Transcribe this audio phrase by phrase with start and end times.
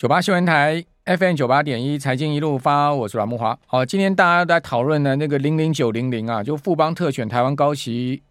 [0.00, 3.58] 九八新闻台 FM 九八点一财经一路发，我是阮慕华。
[3.66, 8.22] 好，今天大家都在讨论的那个零零九零零啊，就富邦特选台湾高息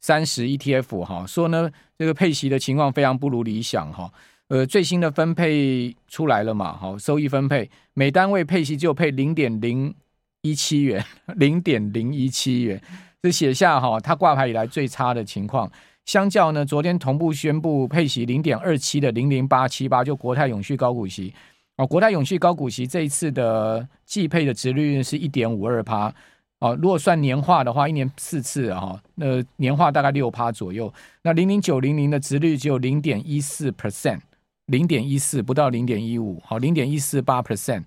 [0.00, 4.12] 三十 ETF 哈，说呢这个配息的情况非常不如理想哈。
[4.48, 9.94] 呃，最新的分配出来了嘛，好，收益分配每单位配息就配零点零
[10.42, 11.04] 一七元，
[11.38, 12.82] 零点零一七元，
[13.22, 15.70] 这写下哈它挂牌以来最差的情况。
[16.06, 21.34] 相较呢，昨天同步宣布配息零点二七的零零八七八，就国泰永续高股息
[21.76, 26.14] 哦，国泰永续高股息这一次的季配的殖利率是一点五二趴
[26.60, 30.90] 哦，如果算年化的话，一年四次啊，那年化大概六趴左右。
[31.22, 34.20] 那零零九零零的殖利率只有零点一四 percent，
[34.66, 37.82] 零点一四不到零点一五，好，零点一四八 percent，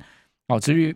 [0.49, 0.93] 哦，殖率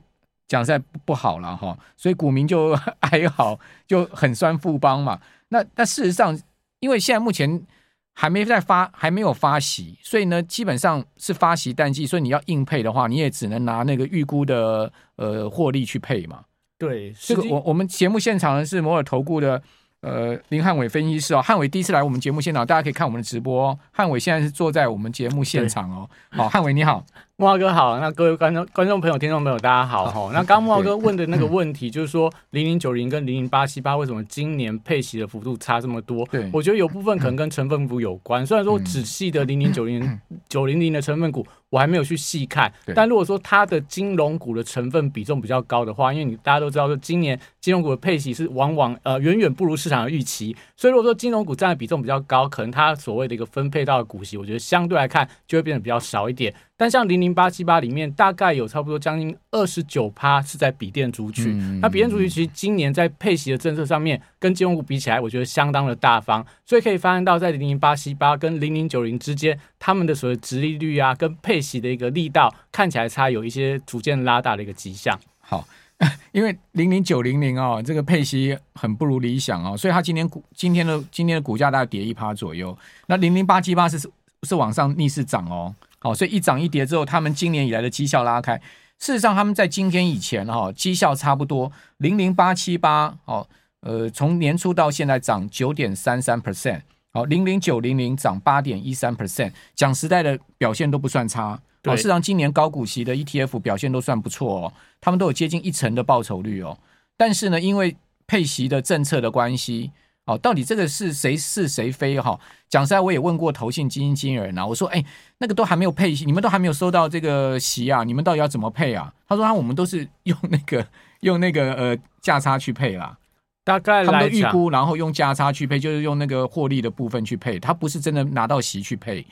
[0.49, 5.21] 讲在不好了哈，所以股民就 哀嚎，就很酸富邦嘛。
[5.47, 6.37] 那但事实上。
[6.83, 7.65] 因为现在目前
[8.13, 16.41] 还没在发，还没有发息，所以呢，基本上是发息淡季，所以你要硬配的话，你也只能拿那个预估的呃获利去配嘛。
[16.77, 19.63] 对，这个我我们节目现场的是摩尔投顾的
[20.01, 23.79] 呃林汉伟分析师哦，汉伟第一次来我们节目现场，大家可以看我们的直播哦。
[23.91, 26.09] 汉伟现在是坐在我们节目现场哦。
[26.31, 27.05] 好，汉伟你好。
[27.35, 30.29] 慕驊哥好，那各位观众、观众朋友、听众朋友，大家好哈。
[30.31, 36.23] 那刚木华哥问的那个问题，就是说零零九零跟零零八七八为什么今年配息的幅度差这么多？
[36.27, 38.45] 对，我觉得有部分可能跟成分股有关。
[38.45, 56.53] 虽然说仔细的零零九零 九零零的成分股我还没有去细看，但如果说它的金融股的成分比重比较高的话，因为你大家都知道说今年金融股的配息是往往呃远远不如市场的预期，所以如果说金融股占的比重比较高，可能它所谓的一个分配到的股息，我觉得相对来看就会变得比较少一点。
[56.75, 61.55] 但像零零八七八里面，大概有差不多将近二十九趴是在笔电族群。
[61.59, 66.43] 嗯、那笔电族群其实今年在配息的政策上面，跟金融股比起来，我觉得相当的大方。
[66.65, 75.17] 所以可以发现到，在零零八七八跟零零九零之间，他们的所谓殖利率啊，跟配息的一个力道，看起来差有一些逐渐拉大的一个迹象。
[75.39, 75.67] 好，
[76.33, 82.75] 因为零零九零零哦，这个配息很不如理想哦，所以它今天股今天的今天的股价大概跌一趴左右。
[83.05, 83.99] 那零零八七八是
[84.41, 85.73] 是往上逆势涨哦。
[86.03, 88.57] 好，所以一涨一跌之后，他们今年以来的绩效拉开。
[88.99, 93.47] 事实上，他们在今天以前哈，绩效差不多零零八七八哦，
[93.79, 96.81] 呃，从年初到现在涨九点三三 percent，
[97.13, 99.53] 好，零零九零零涨八点一三 percent。
[99.73, 101.57] 讲实在的，表现都不算差。
[101.81, 106.77] 对，事实上，今年高股息的 ETF 表现都算不错哦，他们都有接近一成的报酬率哦。
[107.15, 107.95] 但是呢，因为
[108.27, 109.91] 配息的政策的关系。
[110.25, 112.39] 哦，到底这个是谁是谁非哈？
[112.69, 115.03] 讲实在，我也问过投信基金经理人啊，我说，哎，
[115.39, 119.13] 那个都还没有配息，你们都还没有收到这个席啊，你们到底要怎么配啊？
[119.27, 120.87] 他说，啊，我们都是用那个
[121.19, 123.17] 用那个呃价差去配啦，
[123.65, 129.25] 大概他们都预估，然后用价差去配，就是用那个获利的部分去配，他不是真的拿到席去配。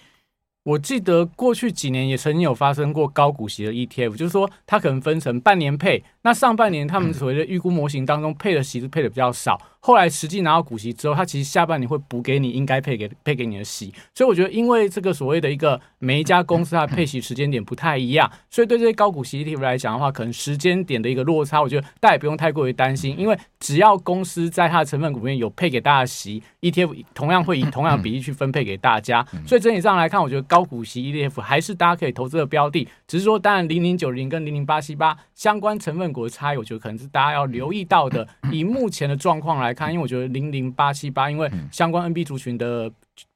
[0.64, 9.60] 我记得过去几年也曾经有发生过高股息的 ETF，就是说它可能分成半年配，那上半年他们所谓的预估模型当中配的息是配的比较少。
[9.84, 38.28] 后来实际拿到股息之后，它其实下半年会补给你应该配给配给你的息，所以我觉得因为这个所谓的一个每一家公司它的配息时间点不太一样，所以对这些高股息 ETF 来讲的话，可能时间点的一个落差，我觉得大家也不用太过于担心，因为只要公司在它的成分股里面有配给大家的息，ETF 同样会以同样的比例去分配给大家，所以整体上来看，我觉得高股息 ETF 还是大家可以投资的标的，只是说当然零零九零跟零零八七八相关成分股的差异，我觉得可能是大家要留意到的。
[38.52, 42.92] 以目前的状况来看，因为我觉得零零八七八，因为相关 NB 族群的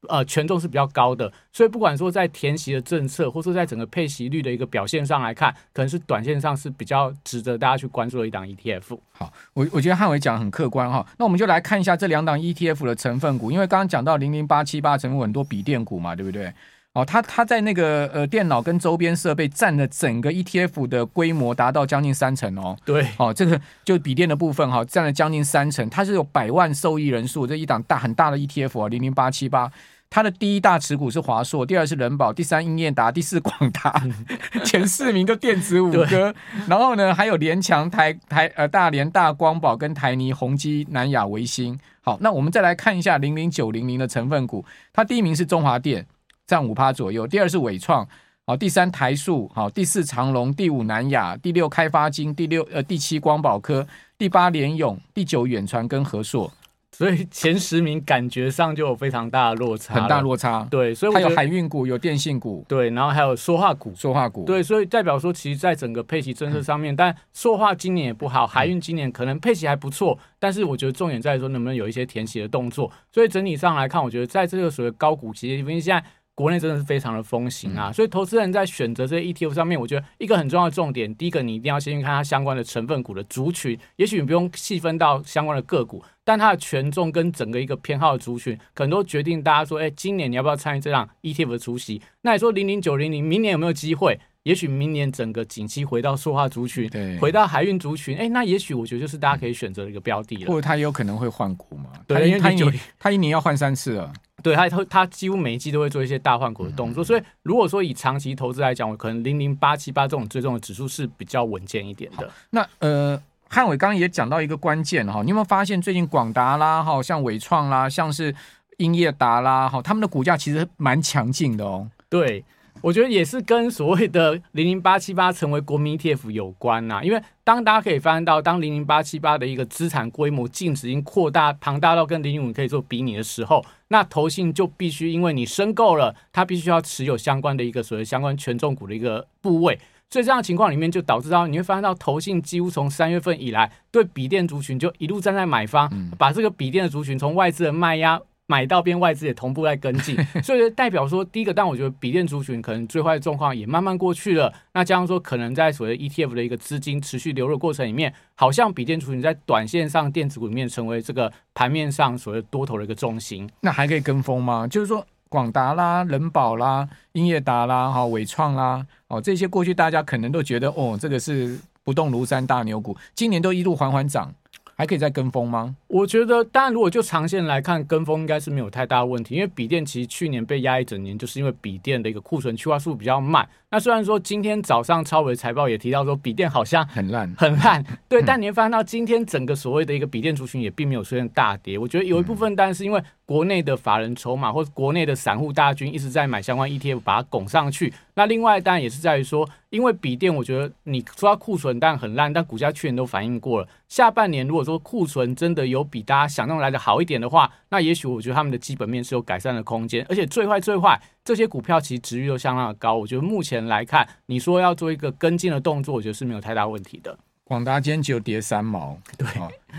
[0.07, 8.97] 呃权重是比较高的，所以不管说在填息的政策，或者说在整个配息率的一个表现上来看，可能是短线上是比较值得大家去关注的一档 ETF。
[9.13, 16.53] 好，我我觉得汉伟讲得很客观哈，那我们就来看一下这两档 ETF 的成分股，因为刚刚讲到零零八七八成分股很多笔电股嘛，对不对？
[16.95, 22.77] 哦，它它在那个呃电脑跟周边设备占了整个 ETF 的规模达到将近三成哦。
[22.85, 25.89] 对，哦，这个就笔电的部分哈，占了将近三成。
[25.89, 29.69] 它是有百万受益人数这一档大很大的 ETF 啊，零零八七八。
[30.09, 34.01] 它的第一大持股是华硕，第二是人保，第三英业达，第四广达，
[34.63, 36.33] 前四名都电子五哥。
[36.69, 41.77] 然后呢，还有联强、台台呃大连、大光宝跟台泥、宏基、南亚、维新。
[42.01, 46.05] 好，那我们再来看一下零零九零零的成分股，它第一名是中华电。
[46.47, 48.07] 占五趴左右，第二是纬创，
[48.45, 53.87] 好，第三台塑，好，第四长隆，第五南亚，第六开发金，第六呃第七光宝科，
[54.17, 56.51] 第八联永，第九远传跟和硕，
[56.91, 76.05] 所以前十名感觉上就有非常大的落差，很大落差，对，所以还有海运股，有电信股，对，然后还有塑化股，塑化股，对，所以代表说，其实在整个配息政策上面，嗯、但塑化今年也不好，海运今年可能配息还不错，但是我觉得重点在于说能不能有一些填息的动作，所以整体上来看，我觉得在这个所谓高股息，因为现在。
[76.35, 92.01] 国内真的是非常的风行啊，所以投资人在选择这些 ETF 上面，我觉得一个很重要的重点，第一个你一定要先去看它相关的成分股的族群，也许你不用细分到相关的个股，但它的权重跟整个一个偏好的族群，可能都决定大家说，哎，今年你要不要参与这档 ETF 的出席？
[92.21, 94.19] 那你说零零九零零明年有没有机会？
[94.43, 100.47] 也许明年整个景气回到塑化族群，对，回到海运族群，哎，那也许我觉得就是大家可以选择的一个标的了。
[100.47, 101.89] 或者它也有可能会换股嘛？
[102.05, 104.13] 对，因为它一年它一年要换三次了。
[104.45, 112.29] 对，他，他几乎每一季都会做一些大换股的动作，所以如果说以长期投资来讲，我可能零零八七八这种追踪的指数是比较稳健一点的。
[112.51, 113.19] 那呃，
[113.49, 118.35] 汉伟刚刚也讲到一个关键哈，你有没有发现最近广达啦，哈，像伟创啦，像是
[118.77, 121.89] 英业达啦，哈，他们的股价其实蛮强劲的哦。
[122.07, 122.45] 对。
[122.81, 139.79] 我觉得也是跟所谓的零零八七八成为国民 ETF 有关呐、啊，因为当大家可以发现到，当零零八七八的一个资产规模净值已经扩大庞大到跟零零五可以做比拟的时候，那投信就必须因为你申购了，它必须要持有相关的一个所谓相关权重股的一个部位，
[140.09, 145.89] 所以这样的情况里面就导致到你会发现到投信几乎从三月份以来对笔电族群就一路站在买方，
[146.19, 148.21] 把这个笔电的族群从外资的卖压。
[148.47, 154.53] 买到边外资也同步在跟进， 所以代表说，第一个，但我觉得笔电族群可能最坏的状况也慢慢过去了。
[154.73, 163.49] 那加上说，可能在所谓 ETF 的一个资金持续流入过程里面，好像笔电族群在短线上电子股里面成为这个盘面上所谓多头的一个重心。
[163.61, 164.67] 那还可以跟风吗？
[164.67, 174.31] 就是说，广达啦、人保啦、英业达啦、哈伟创啦，哦，这些过去大家可能都觉得，哦，这个是不动如山大牛股，今年都一路缓缓涨。
[174.75, 175.75] 还可以再跟风吗？
[175.87, 179.35] 我觉得，当然，如果就长线来看，跟风应该是没有太大问题。
[179.35, 183.47] 因为笔电其实去年被压一整年，就是因为笔电的一个库存去化速度比较慢。
[183.75, 191.77] 那虽然说今天早上超微财报也提到说笔电好像很烂很烂，对，但你会发现到今天整个所谓的一个笔电族群也并没有出现大跌。
[191.77, 197.93] 我觉得有一部分当然是因为国内的法人筹码或者国内的散户大军一直在买相关 ETF，把它拱上去。
[198.13, 203.67] 那另外当然也是在于说，因为笔电，我觉得你说它库存但很烂，但股价去年都反映过了。
[203.89, 210.05] 下半年如果说库存真的有比大家想象来的好一点的话，那也许我觉得他们的基本面是有改善的空间。
[210.07, 212.95] 而且最坏最坏，这些股票其实值率都相当的高。
[212.95, 217.17] 我觉得目前来看，你说要做一个跟进的动作，我觉得是没有太大问题的。
[217.43, 219.27] 广达今天只有跌三毛，对，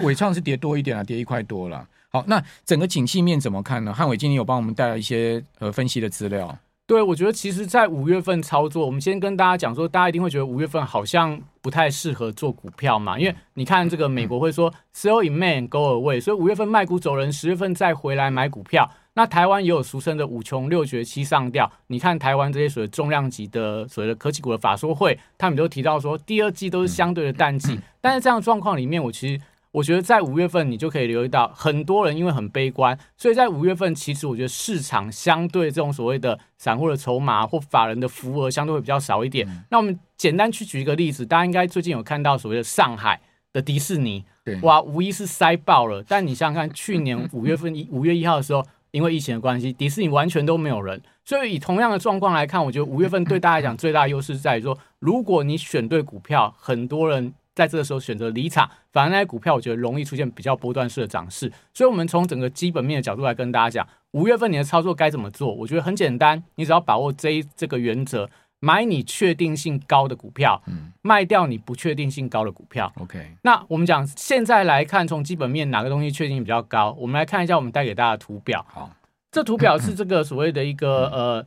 [0.02, 1.87] 纬创是跌多一点啊，跌一块多了。
[2.10, 3.94] 好，那整个景气面怎么看呢？
[3.94, 6.58] 汉伟今天有帮我们带来一些呃分析的资料。
[6.87, 18.88] 对，我觉得其实，在五月份操作，我们先跟大家讲说，大家一定会觉得五月份好像不太适合做股票嘛，因为你看这个美国会说 “sell in May, go away”，所以五月份卖股走人，十月份再回来买股票。
[19.17, 29.43] 那台湾也有俗称的五穷六绝七上吊，你看台湾这些所谓重量级的所谓的科技股的法说会，他们都提到说，第二季都是相对的淡季，但是这样的状况里面，我其实。
[29.73, 39.47] 我觉得在五月份，你就可以留意到很多人因为很悲观，所以在五月份，其实我觉得市场相对这种所谓的散户的筹码或法人的浮额相对会比较少一点。
[39.69, 43.21] 那我们简单去举一个例子，大家应该最近有看到所谓的上海
[43.53, 44.25] 的迪士尼，
[44.63, 46.03] 哇，无疑是塞爆了。
[46.09, 51.00] 但你想想看，去年五月份一五月一号的时候，因为疫情的关系，迪士尼完全都没有人。
[51.25, 57.35] 所以以同样的状况来看，我觉得五月份对大家来讲最大的优势在于说，如果你选对股票，很多人。
[57.56, 61.50] 在这个时候选择离场，反而那些股票我觉得容易出现比较波段式的涨势。
[61.73, 65.55] 所以，我们从整个基本面的角度来跟大家讲，五月份你的操作该怎么做？
[65.55, 68.29] 我觉得很简单，你只要把握这一这个原则，
[68.61, 72.93] 买你确定性高的股票，嗯，卖掉你不确定性高的股票。
[73.01, 73.36] OK。
[73.43, 76.96] 那我们讲现在来看，从基本面哪个东西确定性比较高？
[76.98, 78.65] 我们来看一下我们带给大家的图表。
[78.69, 78.91] 好，
[79.31, 81.46] 这图表是这个所谓的一个呃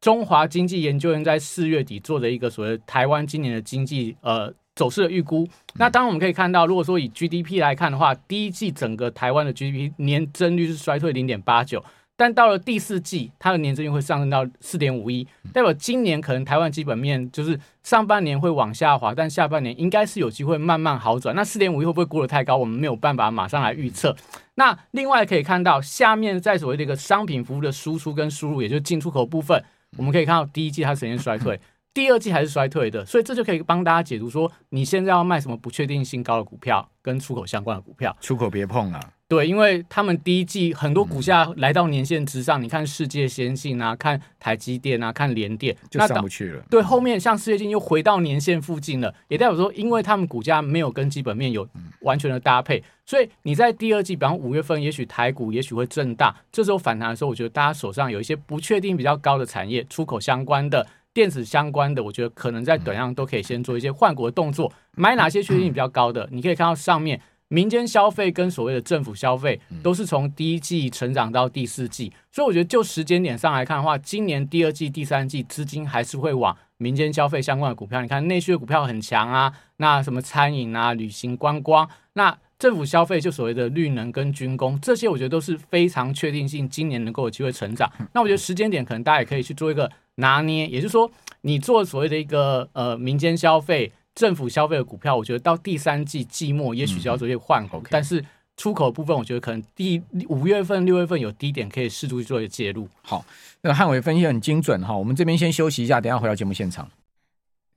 [0.00, 4.52] 中华经济研究院在四月底做的一个所谓台湾今年的经济呃。
[4.76, 11.84] 走势的预估，那当然我们可以看到，如果说以 GDP 来看的话，第一季整个台湾的 GDP 年增率是衰退零点八九，
[12.16, 21.34] 但到了第四季，它的年增率会上升到四点五一，代表今年可能台湾基本面就是上半年会往下滑，但下半年应该是有机会慢慢好转。
[21.34, 22.56] 那四点五一会不会估得太高？
[22.56, 24.14] 我们没有办法马上来预测。
[24.54, 29.60] 那另外可以看到，下面在所谓的一个商品服务的输出跟输入，也就是进出口部分，
[29.96, 31.58] 我们可以看到第一季它呈现衰退。
[31.94, 39.00] 第二季还是衰退的，所以这就可以帮大家解读说，你现在要卖什么不确定性高的股票，跟出口相关的股票，出口别碰了。
[39.28, 46.62] 对，因为他们第一季很多股价来到年线之上，嗯、你看世界先进啊，看台积电啊，看联电就上不去了。
[46.68, 51.66] 对，后面像世界先进又回到年线附近了，也代表说，因为他们股价没有跟基本面有
[52.00, 60.86] 完全的搭配，所以你在第二季，比方五月份，也许台股也许会震荡，这时候反弹的时候，我觉得大家手上有一些不确定比较高的产业，出口相关的。
[61.14, 64.70] 电子相关的，我觉得可能在短量都可以先做一些换股的动作。
[64.96, 66.28] 买哪些确定性比较高的？
[66.32, 78.02] 你可以看到上面民间消费跟所谓的政府消费都是从第一季成长到第四季，所以我觉得就时间点上来看的话，今年第二季、第三季资金还是会往民间消费相关的股票。
[78.02, 87.92] 你看内需的股票很强啊，那什么餐饮啊、旅行观光，那政府消费就所谓的绿能跟军工，这些我觉得都是非常确定性，今年能够有机会成长。
[88.14, 91.10] 那我觉得时间点可能大家也可以去做一个拿捏，也就是说，
[91.42, 93.92] 你做所谓的一个呃民间消费。
[94.14, 98.24] 政府消费的股票，我觉得到第三季季末也许就要做一些换股，嗯 okay、但是
[98.56, 102.88] 出口部分，我觉得可能第五月份、六月份有低点可以适度去做一个介入。
[103.02, 103.26] 好，
[103.62, 106.88] 那个汉伟分析很精准哈，我们这边先休息一下，等一下回到节目现场。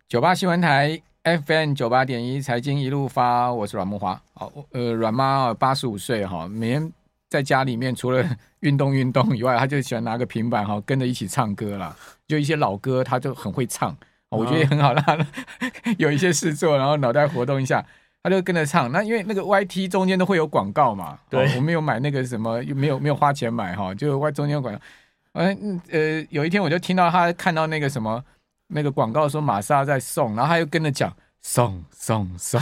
[0.08, 4.18] 九八新闻台 FM 九八点一财经一路发，我是阮木华。
[4.34, 6.94] 好，呃，阮妈八十五岁哈，每天
[7.30, 8.26] 在家里面除了
[8.62, 11.94] 运动运动以外，她就喜欢拿个平板哈，跟着一起唱歌啦，
[12.30, 13.94] 就一些老歌，她就很会唱。
[14.30, 15.18] 我觉得也很好，让 她
[15.98, 17.86] 有一些事做，然后脑袋活动一下，
[18.24, 18.90] 他就跟着唱。
[18.94, 24.80] 那因为那个 YT 中间都会有广告嘛，对，我没有买那个什么，又没有没有花钱买哈，就 Y 中间有广告。
[25.34, 28.24] 嗯呃，有一天我就听到他看到那个什么
[28.68, 32.62] 那个广告说玛莎在送，然后他又跟着讲送送送，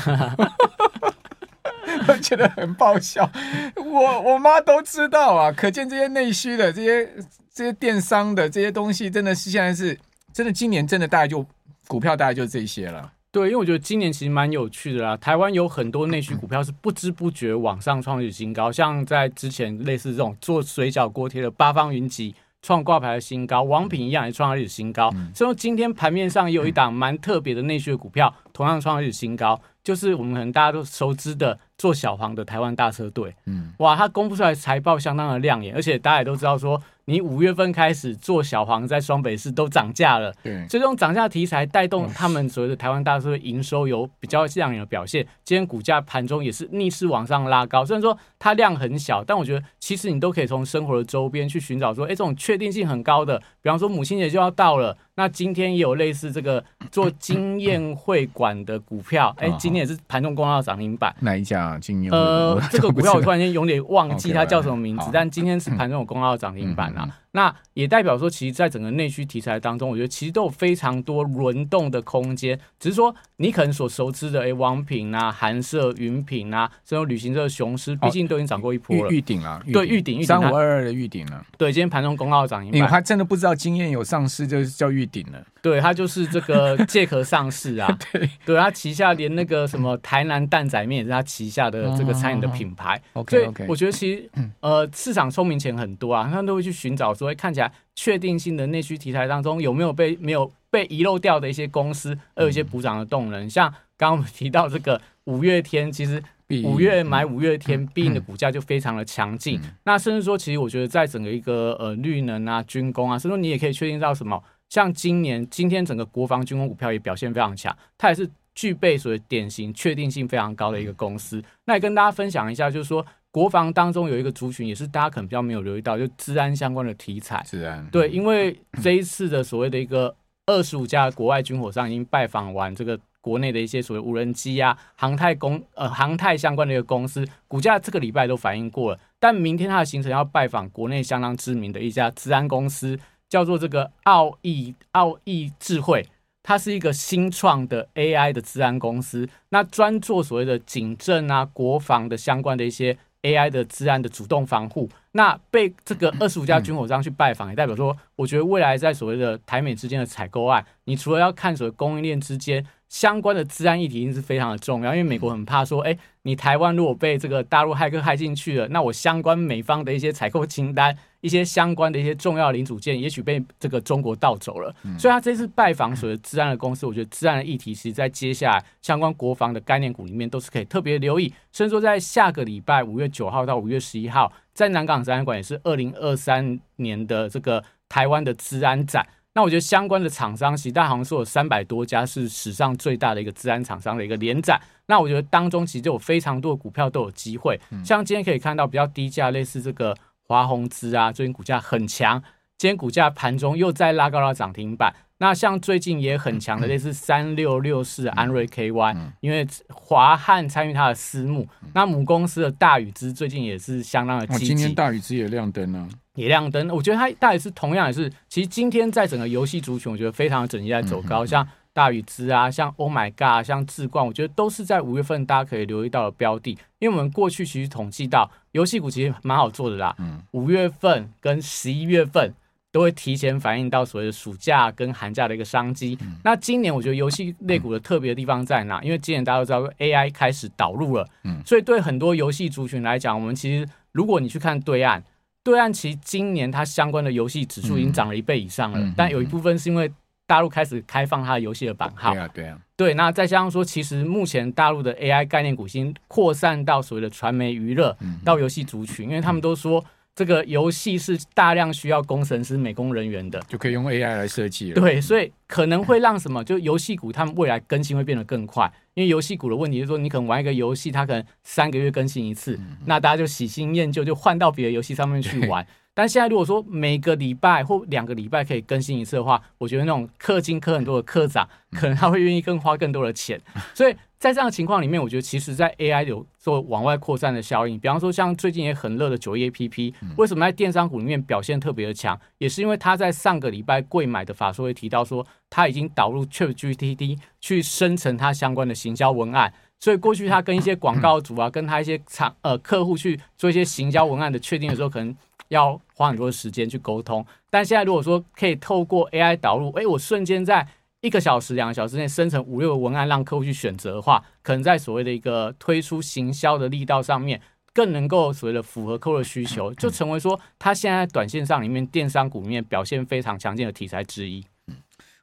[2.08, 3.30] 我觉得很爆笑。
[3.76, 7.06] 我我妈都知道啊，可见这些内需的这些
[7.54, 9.98] 这些电商的这些东西，真的是现在是
[10.34, 11.46] 真的，今年真的大概就。
[11.88, 15.16] 股票大概就这些了，对，因为我觉得今年其实蛮有趣的啦。
[15.18, 22.34] 台湾有很多内需股票是不知不觉往上创历史新高，像在之前类似这种做水饺锅贴的八方云集
[22.66, 25.12] 创挂牌的新高，王品一样也创了历史新高。
[25.36, 33.36] 所以说今天盘面上也有一档蛮特别的内需的股票，同样创了历史新高，就是我们可能大家都熟知的做小黄的台湾大车队。
[33.46, 36.82] 嗯，哇，它公布出来财报相当的亮眼，而且大家也都知道说。
[37.08, 45.24] 你五月份开始做小黄，在双北市都涨价了，对，所以这种涨价题材带动他们所谓的台湾大车队营收有比较亮眼的表现。
[45.44, 54.98] 今天股价盘中也是逆势往上拉高，虽然说它量很小，但我觉得其实你都可以从生活的周边去寻找说，哎，这种确定性很高的，比方说母亲节就要到了。
[55.18, 61.16] 那今天也有类似这个做经验会馆的股票， 哎，今天也是盘中公告涨停板。
[61.22, 61.80] 哪一家啊？
[61.80, 67.10] 经验呃，这个股票我突然间有点忘记 它叫什么名字，但今天是盘中有公告涨停板啊。
[67.36, 72.58] 那也代表说，其实，在整个内需题材当中，我觉得其实都有非常多轮动的空间。
[72.80, 79.12] 只是说，你可能所熟知的，哎，王品啊、韩舍、云品啊，甚至旅行社雄狮，毕竟都已经涨过一波了。
[79.12, 81.46] 预顶了，对，预顶，三五二二的预顶了。
[81.58, 82.80] 对，今天盘中公告涨一半。
[82.80, 85.46] 你还真的不知道经验有上市，就是叫预顶了。
[85.66, 87.92] 对，它就是这个 借壳上市啊。
[88.14, 93.02] 对，对，它旗下连那个什么台南蛋仔面也是它旗下的这个餐饮的品牌。
[93.14, 93.66] OK OK。
[93.68, 94.30] 我觉得其实
[94.62, 97.26] 呃，市场聪明钱很多啊，他们都会去寻找说。
[97.26, 103.50] 所以看起来确定性的内需题材当中，有没有被没有被遗漏掉的一些公司，而有一些补涨的动能？
[103.50, 103.68] 像
[103.98, 106.22] 刚刚我们提到这个五月天，其实
[106.64, 109.60] 五月买五月天，必应的股价就非常的强劲。
[109.86, 121.44] 那甚至说，其实我觉得在整个一个呃绿能啊、军工啊，甚至说你也可以确定到什么，像今年今天整个国防军工股票也表现非常强，它也是具备所谓典型确定性非常高的一个公司。
[121.66, 123.06] 那也跟大家分享一下，就是说。
[123.36, 127.44] 国防当中有一个族群，也是大家可能比较没有留意到，就治安相关的题材。
[127.46, 139.00] 治安对，因为这一次的所谓的一个二十五家国外军火商已经拜访完这个国内的一些所谓无人机啊、航太公呃航太相关的一个公司，股价这个礼拜都反映过了。
[139.20, 142.98] 但明天它的行程要拜访国内相当知名的一家治安公司，
[143.30, 146.08] 叫做这个奥义奥义智慧，
[146.44, 152.98] 它是一个新创的 AI 的治安公司，那专做所谓的警政啊、国防的相关的一些。
[153.26, 170.98] AI 的治安的主动防护，那被这个二十五家军火商去拜访，也代表说，我觉得未来在所谓的台美之间的采购案，你除了要看所谓供应链之间相关的治安议题，一定是非常的重要，因为美国很怕说，哎，你台湾如果被这个大陆骇客骇进去了，那我相关美方的一些采购清单。
[171.22, 174.72] 一些相关的一些重要零组件，也许被这个中国盗走了。
[174.96, 181.34] 所以他这次拜访所谓治安的公司，我觉得治安的议题，其实在接下来相关国防的概念股里面，都是可以特别留意。
[181.52, 187.64] 甚至说，在下个礼拜五月九号到五月十一号，在南港展览馆也是二零二三年的这个
[187.96, 189.08] 台湾的资安展。
[189.34, 194.60] 那我觉得相关的厂商，其实大家好像说有三百多家，是史上最大的一个资安厂商的一个联展。
[194.88, 197.58] 那我觉得当中其实就有非常多的股票都有机会。
[197.86, 199.96] 像今天可以看到比较低价，类似这个。
[200.28, 202.20] 华宏资啊，最近股价很强，
[202.58, 204.92] 今天股价盘中又再拉高到涨停板。
[205.20, 214.46] 那像最近也很强的，类似三六六四安瑞 KY，因为华汉参与它的私募，那母公司的大宇资最近也是相当的积极。
[214.48, 216.70] 今天大宇资也亮灯了，也亮灯。
[216.70, 221.48] 我觉得它大概是同样也是，其实今天在整个游戏族群，我觉得非常的整齐在走高，像。
[221.76, 226.58] 大宇之啊，像 Oh My God，像智冠，我觉得都是在五月份大家可以留意到的标的。
[226.80, 229.94] 因为我们过去其实统计到游戏股其实蛮好做的啦，
[230.32, 232.34] 五月份跟十一月份
[232.72, 235.98] 都会提前反映到所谓的暑假跟寒假的一个商机。
[236.24, 238.82] 那今年我觉得游戏类股的特别的地方在哪？
[238.82, 241.06] 因为今年大家都知道 AI 开始导入了，
[241.46, 245.04] 所以对很多游戏族群来讲，我们其实如果你去看对岸，
[245.46, 249.90] 对岸其实今年它相关的游戏指数已经涨了一倍以上了，但有一部分是因为。
[250.28, 252.94] 大陆开始开放它的游戏的版号，对啊，对啊，对。
[252.96, 259.86] 那再加上说，其实目前大陆的 AI 概念股已经扩散到所谓的传媒娱乐，到游戏族群，因为他们都说
[260.16, 264.82] 这个游戏是大量需要工程师、美工人员的，就可以用 AI 来设计了。
[264.82, 275.68] 对，所以可能会让什么，就游戏股他们未来更新会变得更快，因为游戏股的问题是说，你可能玩一个游戏，它可能三个月更新一次，那大家就喜新厌旧，就换到别的游戏上面去玩。
[275.96, 283.42] 但现在如果说每个礼拜或两个礼拜可以更新一次的话，我觉得那种氪金氪很多的科长，可能他会愿意更花更多的钱。
[283.74, 287.80] 所以在这样的情况里面，我觉得其实在 AI 有做往外扩散的效应。
[287.80, 292.20] 比方说像最近也很热的九一 APP，为什么在电商股里面表现特别的强？
[292.40, 299.54] 也是因为他在上个礼拜贵买的法说会提到说，他已经导入 ChatGPT 去生成他相关的行销文案。
[299.86, 305.16] 所以过去他跟一些广告主啊，跟他一些厂呃客户去做一些行销文案的确定的时候，可能。
[305.50, 310.68] 要花很多时间去沟通，但现在如果说可以透过 AI 导入，哎，我瞬间在
[311.02, 317.40] 一个小时、两个小时内生成五六个文案，让客户去选择的话，可能在所谓的一个推出行销的力道上面，
[317.72, 324.44] 更能够所谓的符合客户的需求，就成为说他现在短线上里面电商股里面表现非常强劲的题材之一。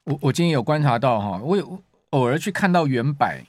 [0.05, 3.43] 我我今天有观察到哈，我有偶尔去看到原百，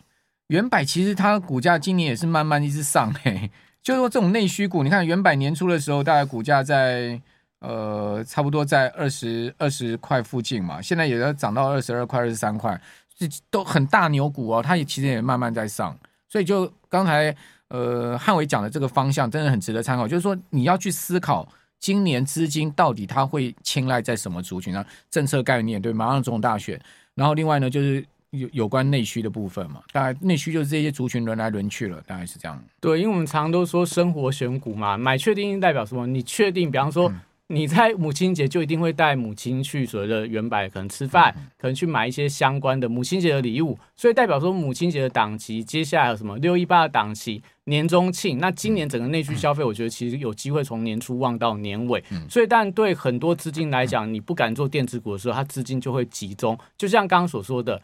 [0.48, 3.50] 原百其实它股价今年也是慢慢一直上嘿。
[3.82, 7.20] 就是说，这种内需股，你看原百年初的时候，大概股价在
[7.58, 12.80] 呃差不多在二十二十块附近嘛，现在也要涨到二十二块、二十三块，
[13.18, 14.62] 这都很大牛股哦。
[14.62, 15.94] 它也其实也慢慢在上，
[16.30, 17.36] 所以就刚才
[17.68, 20.08] 呃汉伟讲的这个方向，真的很值得参考。
[20.08, 21.46] 就是说，你要去思考
[21.78, 26.80] 今年资金到底它会青睐在什么族群上，政策概念对，马上总统大选，
[27.14, 28.02] 然后另外呢就是。
[28.38, 32.62] 有有关内需的部分嘛，大概内需就是这些族群轮来轮去了，大概是这样。
[32.80, 36.06] 对，因为我们常常都说生活选股嘛，买确定性代表什么？
[36.06, 37.12] 你确定，比方说
[37.48, 52.02] 你在母亲节就一定会带母亲去所谓的原百可能吃饭，可能去买一些相关的母亲节的礼物，所以代表说母亲节的档期，接下来有什么六一八的档期、年中庆，那今年整个内需消费，我觉得其实有机会从年初望到年尾。
[52.30, 57.80] 所以，但对很多资金来讲，你不敢做电子股的时候，它资金就会集中，就像刚刚所说的。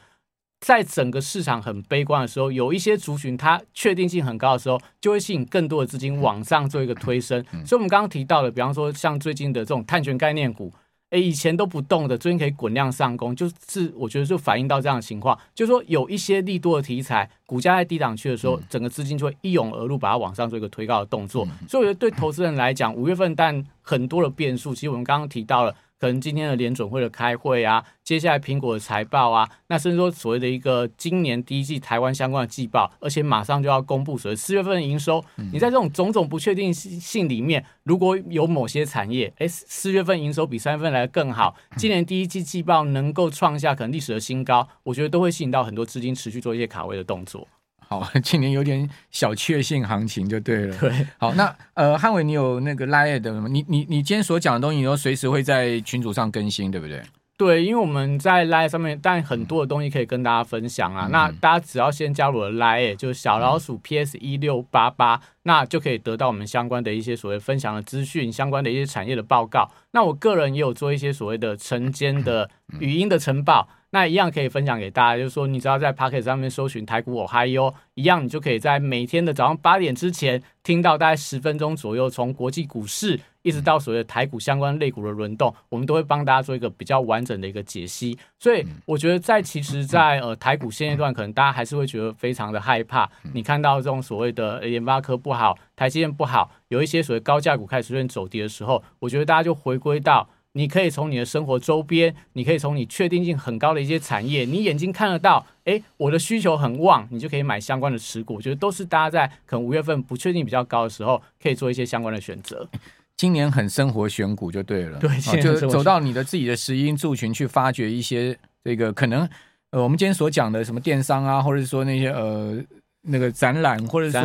[0.61, 7.43] 在整个市场很悲观的时候，有一些族群它确定性很高的时候，就会吸引更多的资金往上做一个推升。
[7.65, 10.71] 所以，我们刚刚提到的，比方说像最近的这种碳权概念股，
[11.09, 21.49] 诶，以前都不动的，最近可以滚量上攻，就是我觉得就反映到这样的情况，就是说有一些利多的题材，股价在低档区的时候，整个资金就会一涌而入，把它往上做一个推高的动作。
[21.67, 25.75] 所以，我觉得对投资人来讲，五月份但很多的变数，其实我们刚刚提到了。
[26.01, 35.23] 可能今天的联准会的开会啊，接下来苹果的财报啊，那甚至说所谓的一个今年第一季台湾相关的季报，而且马上就要公布所谓四月份的营收。
[35.53, 47.47] 你在这种种种不确定性里面，如果有某些产业，哎，四月份营收比三月份来得更好，今年第一季季报能够创下可能历史的新高，我觉得都会吸引到很多资金持续做一些卡位的动作。
[47.91, 50.77] 好， 今年有点小确幸行情就对了。
[50.79, 53.49] 对，好，那呃，汉伟，你有那个 Line 的吗？
[53.51, 57.03] 你你你今天所讲的东西，你都随时会在群组上更新，对不对？
[57.37, 61.09] 对，因为我们在 Line 上面，但很多的东西可以跟大家分享啊。
[61.09, 69.69] 嗯、那大家只要先加入我的 Line，就是小老鼠 PS 一六八八，那就可以得到我们相关的一些所谓分享的资讯，相关的一些产业的报告。
[69.91, 72.49] 那我个人也有做一些所谓的晨间的
[72.79, 73.69] 语音的晨报。
[73.93, 88.17] 那一样可以分享给大家，就是说，你只要在 Pocket 上面搜寻台股我嗨哟，一样你就可以在每天的早上八点之前听到大概十分钟左右，从国际股市一直到所谓的台股相关类股的轮动，我们都会帮大家做一个比较完整的一个解析。
[88.39, 93.11] 所以我觉得在其实在，在呃台股现阶段，可能大家还是会觉得非常的害怕。
[93.35, 100.29] 你看到这种所谓的研发科不好，台积电不好，有一些所谓高价股开始出现走跌的时候，我觉得大家就回归到。
[100.53, 108.35] 你可以从你的生活周边，你可以从你确定性很高的一些产业，你眼睛看得到，哎，我的需求很旺，你就可以买相关的持股。
[108.35, 112.69] 我觉得都是大家在可能五月份不确定比较高的时候，可以做一些相关的选择。
[113.17, 119.29] 今年很生活选股就对了，对，就走到你的自己的石因族群去发掘一些这个可能
[119.71, 122.59] 呃，我们今天所讲的什么电商啊，或者说那些呃
[123.03, 124.23] 那个展览，或者说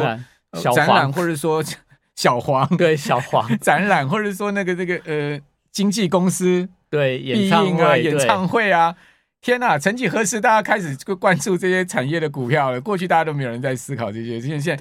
[0.53, 1.63] 小展览，或者说
[2.15, 5.39] 小黄，对小黄展览，或者说那个那个呃。
[5.75, 8.95] 经纪公司对演唱会、啊、演唱会啊，
[9.41, 9.77] 天哪！
[9.77, 12.79] 曾几何时，大家开始就关注这些产业的股票了。
[12.79, 14.79] 过去大家都没有人在思考这些，现在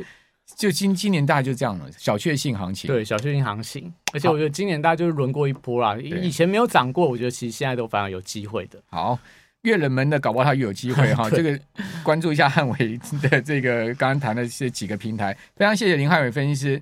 [0.54, 2.86] 就今今年大概就这样了，小确幸行情。
[2.86, 3.92] 对，小确幸行情。
[4.12, 8.78] 而且我觉得今年大家就是轮过一波啦，以前没有涨过，我觉得其实现在都反而有机会的。
[8.88, 9.18] 好，
[9.62, 11.28] 越冷门的搞不好它越有机会哈。
[11.34, 11.58] 这个
[12.04, 16.80] 关注一下汉伟的这个刚刚谈的这几个平台，非常谢谢林汉伟分析师。